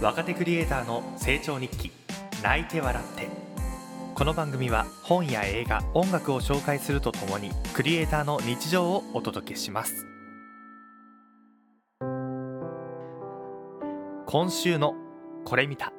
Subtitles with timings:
[0.00, 1.92] 若手クリエイターの成長日記
[2.42, 3.28] 泣いて笑って。
[4.14, 10.06] この番組は本や映画音楽を紹介するとともにクリエイターの日常をお届けします。
[14.24, 14.94] 今週の
[15.44, 15.92] これ見た。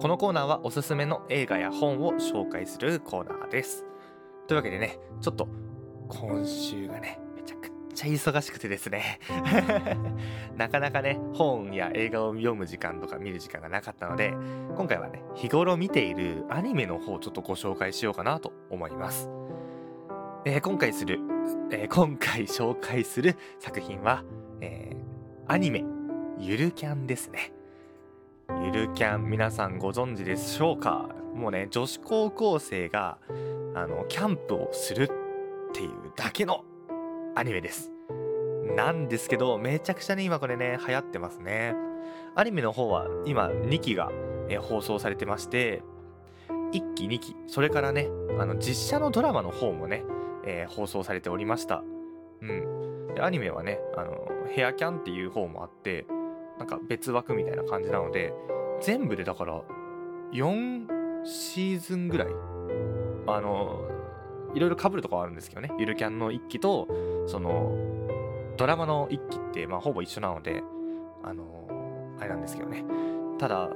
[0.00, 3.84] このコーナーはおすすめの映画や本を紹介するコーナーです。
[4.46, 5.46] というわけでねちょっと
[6.08, 7.20] 今週がね
[7.98, 9.18] ちゃ忙しくてですね。
[10.56, 14.34] なかなかね本や映画を読む時間とか見る時間がなかったので
[14.76, 19.28] 今回はね日頃見ているアニメの方をちょっとご紹介しようかなと思います、
[20.44, 21.18] えー、今回する、
[21.70, 24.24] えー、今回紹介する作品は、
[24.60, 25.84] えー、アニメ
[26.38, 27.52] ゆるキャンですね。
[28.64, 31.08] ゆるキャン皆さんご存知でしょうか？
[31.34, 33.18] もうね女子高校生が
[33.74, 35.08] あのキャンプをするっ
[35.72, 36.64] ていうだけの
[37.38, 37.92] アニメです。
[38.74, 41.76] なんですけどめちゃくちゃね今これね流行ってますね。
[42.34, 44.10] アニメの方は今2期が、
[44.48, 45.82] え放送されてまして
[46.72, 48.08] 1期2期それからね
[48.40, 50.02] あの実写のドラマの方もね、
[50.44, 51.84] えー、放送されておりました。
[52.42, 53.14] うん。
[53.14, 54.16] でアニメはねあの
[54.52, 56.06] ヘアキャンっていう方もあって
[56.58, 58.32] なんか別枠みたいな感じなので
[58.80, 59.62] 全部でだから
[60.32, 62.28] 4シーズンぐらい。
[63.28, 63.97] あの
[64.54, 65.70] いろいろ被るとこはあるんですけどね。
[65.78, 66.88] ゆるキャンの1期と
[67.26, 67.76] その
[68.56, 70.62] ドラマの1期ってまあほぼ一緒なので
[71.22, 72.84] あのあれなんですけどね。
[73.38, 73.70] ただ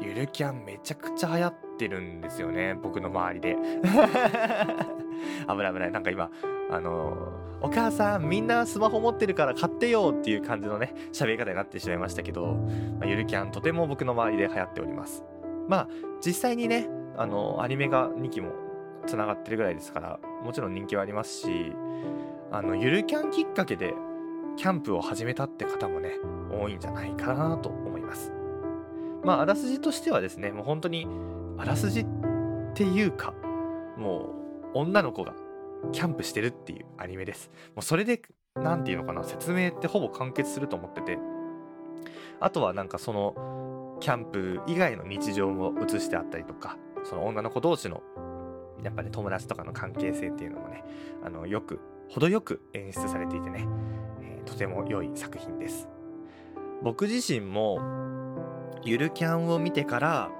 [0.00, 2.78] ゆるキャンめちゃくちゃ流行ってるんですよね。
[2.82, 3.56] 僕の周りで。
[5.48, 5.92] 危ない危ない。
[5.92, 6.30] なんか今
[6.70, 7.16] あの
[7.60, 12.54] お母さんみんなスマホ持ってるから買ってよっていう感じのね喋り方になってしまいましたけど、
[12.98, 15.24] まあ、ゆるキャンとても僕の周りで流行っております。
[15.68, 15.88] まあ
[16.24, 18.61] 実際にねあのアニメが2期も
[19.06, 21.72] つながってるぐらいですからもちろん人気はありますし
[22.50, 23.94] あのゆるキャンきっかけで
[24.56, 26.12] キャンプを始めたって方もね
[26.50, 28.32] 多いんじゃないかなと思います。
[29.24, 31.06] まああらすじとしてはですねもう本当に
[31.56, 32.06] あらすじっ
[32.74, 33.32] ていうか
[33.96, 34.34] も
[34.74, 35.34] う女の子が
[35.92, 37.50] キャンプしてるっていうアニメです。
[37.74, 38.20] もうそれで
[38.56, 41.18] 何て言うのかな説明ってほぼ完結すると思ってて
[42.40, 48.02] あとはなんかそのキャンプ以外の日常も映してあったりとかその女の子同士の
[48.82, 50.84] やっぱり友達とかの関係性っていうのもね
[51.24, 53.66] あのよく程よく演出されていてね、
[54.20, 55.88] えー、とても良い作品です。
[56.82, 57.80] 僕自身も
[58.84, 60.30] ゆるキャンを見てから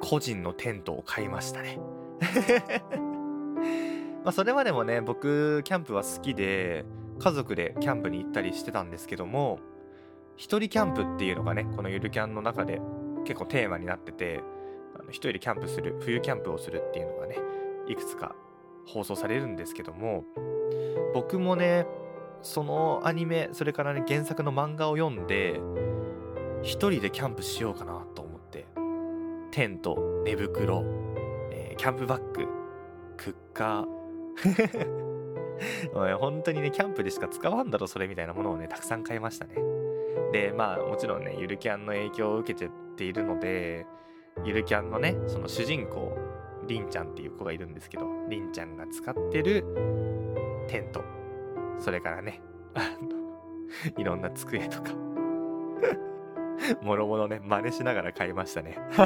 [0.00, 1.78] 個人のテントを買いましたね。
[4.24, 6.84] まあそれまでもね僕キャンプは好きで
[7.18, 9.58] 家族でキャンプに行ったりしてたんですけども
[10.36, 12.80] 一人キャンプっていうのがねこのゆるキャンの中で
[13.24, 14.40] 結構テーマになってて
[14.94, 17.38] あの一人でキャンプする冬キャンプをするっていうのがね
[17.88, 18.34] いくつか
[18.86, 20.24] 放送されるんですけども
[21.14, 21.86] 僕もね
[22.42, 25.60] そのアニメそれからね原作の漫画を読んで
[26.62, 28.66] 一人でキャンプしようかなと思って
[29.50, 30.84] テント寝袋、
[31.50, 32.46] えー、キャンプバッグ
[33.16, 34.02] クッカー
[36.18, 39.54] 本当にねキャンプでしか使わんだろそれみたいなものをねたくさん買いましたね。
[40.32, 43.86] でまあもちろんねゆるキャンの影響を受けているので
[44.44, 46.16] ゆるキャンのねその主人公
[46.66, 49.64] りんちゃんっていう子がいるんですけどりんちゃんが使ってる
[50.68, 51.02] テント。
[51.78, 52.40] それからね
[53.98, 54.92] いろんな机とか。
[56.80, 58.78] もろもろね真似しながら買いましたね。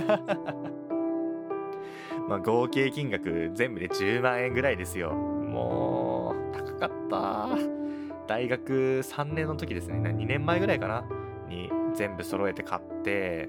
[2.28, 5.12] まあ合計金額全部で10万円ぐらいですよ。
[5.12, 7.48] もう高かった。
[8.26, 10.10] 大学3年の時ですね。
[10.10, 11.04] 2年前ぐらいかな？
[11.48, 13.48] に全部揃えて買って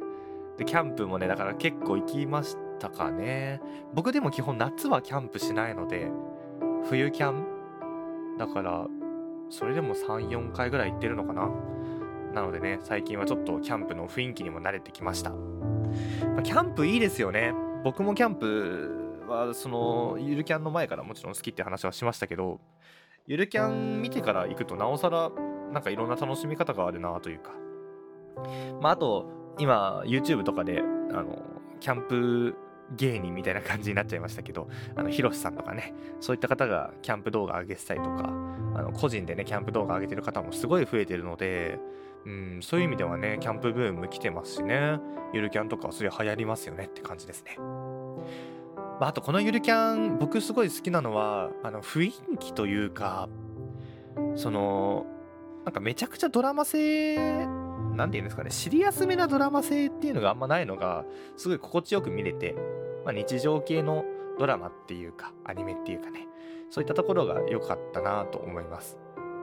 [0.57, 3.61] でキャンプもねだから結構行きましたかね。
[3.93, 6.11] 僕でも基本夏はキャンプしないので
[6.89, 8.37] 冬キャン。
[8.37, 8.87] だから
[9.49, 11.49] それでも34回ぐらい行ってるのかな。
[12.33, 15.37] なのでね最近はちょっとキャンプの雰囲気にも慣れてきました、ま
[16.39, 17.53] あ、キャンプいいですよね。
[17.83, 22.59] 僕もキャンプはそのゆるキャンの前からもちろん好きって話はしましたけど
[23.25, 25.31] ゆるキャン見てから行くとなおさら
[25.71, 27.51] なんかいろんな楽しみ方があるなというか。
[28.81, 31.41] まああと今 YouTube とかであの
[31.79, 32.55] キャンプ
[32.95, 38.29] 芸人みたいな感じになっちゃいましたけど、あの、ヒロシさんとかね、そういった方がキャンプ動画上げてたりとか、
[38.75, 41.79] あの、個人でね、キャンプ動画上げてる方もすごい増えてるので、
[42.25, 44.99] うん、そういう意味ではね、キャンプブーム来てますしね、
[45.33, 47.57] ゆるキャンとかはそれ流行りますよねって感じですね。
[47.57, 53.27] まあ、あとこのゆるキャン、僕すごい好きなのは、あの、雰囲気というか、
[54.35, 55.05] その、
[55.65, 57.45] なんかめちゃくちゃドラマ性
[57.97, 61.03] 何て言うんですかね、シリアスめなドラマ性っていうのがあんまないのが、
[61.35, 62.55] すごい心地よく見れて、
[63.03, 64.05] まあ、日常系の
[64.39, 66.27] ドラマっていうか、アニメっていうかね、
[66.69, 68.97] そういったところが良かったなと思います。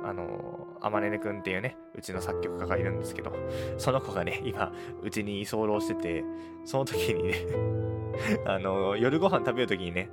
[0.04, 3.32] あのあまねねくんっていうねうちの作曲家がいるんですけど
[3.78, 4.70] その子がね今
[5.02, 6.24] うちに居候してて
[6.66, 7.34] その時にね
[8.44, 10.10] あの夜ご飯食べる時にね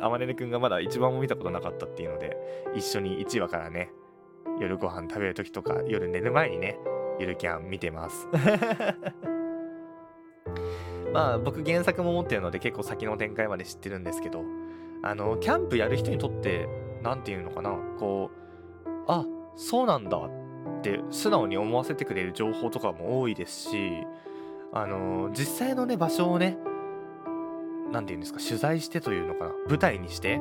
[0.00, 2.36] あまねねくんがまだ一番も見たことなかったっていうので
[2.74, 3.90] 一緒に1話からね
[4.60, 6.78] 夜ご飯食べる時とか夜寝る前にね
[7.18, 8.28] ゆるキャン見てます。
[11.12, 14.42] まあ僕原作も持ってるので結構先の展開まで知ってるんですけど
[15.02, 16.68] あのキャンプやる人にとって
[17.02, 17.70] 何て言うのかな？
[17.98, 18.30] こ
[18.84, 19.24] うあ
[19.54, 20.30] そうなんだっ
[20.82, 23.92] て素直に思わせてくれる情報とかも多いですし
[24.72, 26.58] あの実際のね場所をね
[27.92, 28.40] 何て言うんですか？
[28.40, 29.52] 取材してというのかな？
[29.68, 30.40] 舞台にして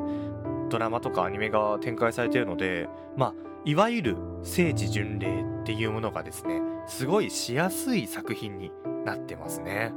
[0.75, 3.33] ドラマとかアニメが展開されているのでまあ
[3.63, 8.73] いわゆる聖地巡礼っていうものがですねすごいしやすい作品に
[9.05, 9.93] なってますね。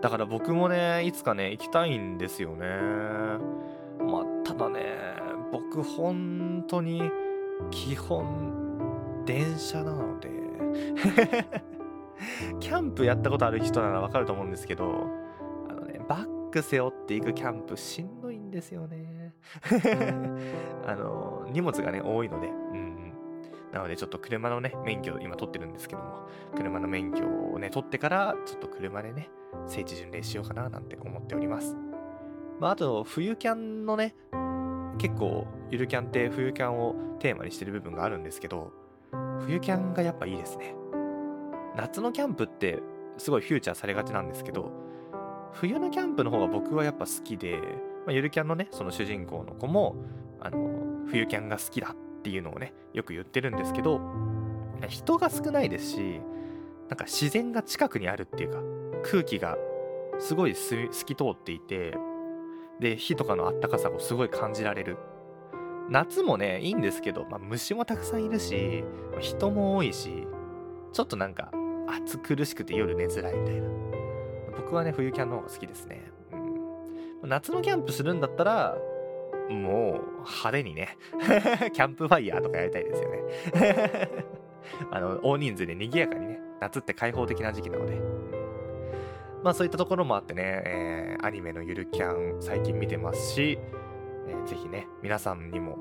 [0.00, 2.68] だから僕もねいつかね行きたいんですよね。
[3.98, 4.80] まあただね
[5.50, 7.10] 僕本当に
[7.72, 10.30] 基本電車なので
[12.60, 15.06] キャンプやったことある人ならわかると思うんですけど
[15.68, 19.19] あのねバッグ背負っていくキャンプしんどいんですよね。
[20.86, 23.12] あの荷物がね多いのでうんうん。
[23.72, 29.30] なのでちょっと車のね免許今取ってるんですけども車の免許をね取ってからちょっと車でね
[29.66, 31.76] 聖地巡礼しようかななんて思っております。
[32.58, 34.14] まああと冬キャンのね
[34.98, 38.72] 結構ゆるキャンって冬キャンをテーマにしてる部分があるんですけど
[39.40, 40.74] 冬キャンがやっぱいいですね。
[41.76, 42.80] 夏のキャンプって
[43.16, 44.70] すごいフューチャーされがちなんですけど
[45.52, 47.60] 冬のキャンプの方が僕はやっぱ好きで、
[48.06, 49.96] まあ、ゆるキャンのねその主人公の子も
[50.40, 54.00] あの冬キャンが好きだっていうのをねよく言ってるんですけど
[54.88, 56.20] 人が少ないですし
[56.88, 58.58] なんか自然が近くにあるっていうか
[59.10, 59.56] 空気が
[60.18, 61.96] すごい透き通っていて
[62.80, 64.96] で火とかのあったかさをすごい感じられる。
[65.90, 68.84] 夏もねいいんですけど、まあ、虫もたくさんいるし
[69.18, 70.28] 人も多いし
[70.92, 71.50] ちょっとなんか
[71.88, 73.68] 暑苦しくて夜寝づらいみたいな。
[74.56, 76.12] 僕はね冬キャンの方が好きですね、
[77.24, 78.76] 夏のキャンプするんだったら
[79.48, 80.96] もう派手にね
[81.72, 83.20] キャンプファイヤーとかやりたいですよね。
[84.90, 88.00] あの大人数で賑やかにね夏って開放的な時期なので。
[89.42, 93.58] まあそういったところもあってね、えー、アニメのゆるキャン最近見てますし、
[94.28, 95.78] えー、ぜひね、皆さんにも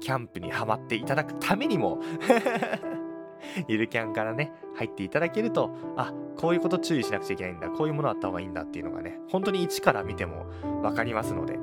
[0.00, 2.00] キャンプにハマっていただくためにも
[3.68, 10.46] ゆるキャンからね、入っていただけると、あ、こういうこと注意しなくちゃいけないんだ、こういうものあった方がいいんだっていうのがね、本当に一から見ても
[10.82, 11.58] わかりますので、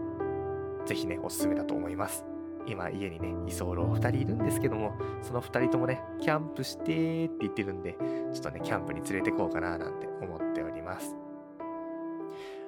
[0.86, 2.26] ぜひね、おすすめだと思います。
[2.66, 7.94] 今家にね、居候2人いるんですけども、その2人ともね、キャンプしてって言ってるんで、
[8.34, 11.16] ちょっとね、キャンプに連れてこうかななんて思っております。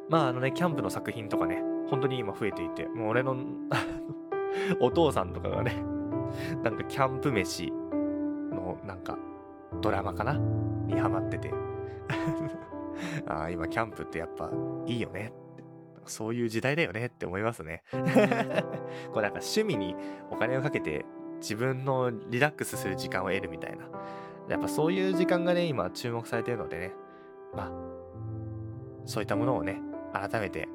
[0.08, 3.36] まああのね、キャンプの作品とかね、本当に今増えていて、もう俺の
[4.80, 5.76] お父さんとかがね、
[6.64, 7.74] なんかキャンプ飯
[8.84, 9.18] なんか
[9.82, 10.34] ドラマかな？
[10.34, 11.52] にハマってて。
[13.28, 14.50] ああ、今キャンプってやっぱ
[14.86, 15.32] いいよね。
[16.06, 17.06] そういう時代だよね。
[17.06, 17.84] って思いますね。
[17.92, 19.96] これなんか趣味に
[20.32, 21.06] お金をかけて
[21.40, 23.86] 自分のリラックスする時間を得るみたいな。
[24.50, 26.94] やっぱそういう時間がね、今注目されてるのでね。
[27.56, 27.72] まあ、
[29.06, 30.68] そういったものをね、改めて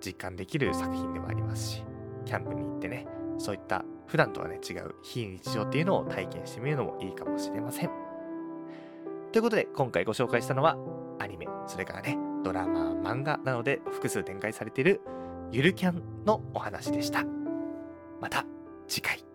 [0.00, 1.84] 実感できる作品でもありますし、
[2.24, 3.06] キャンプに行ってね、
[3.38, 7.90] そういった普段とはね、違う非日常っていうのを体験してみるのもいいかもしれません。
[9.32, 10.76] ということで、今回ご紹介したのは、
[11.18, 15.00] アニメ、それからね、ドラマ、漫画などで複数展開されている
[15.50, 17.24] ゆるキャンのお話でした。
[18.20, 18.44] また
[18.86, 19.31] 次回。